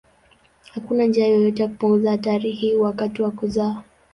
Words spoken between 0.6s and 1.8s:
Hakuna njia yoyote ya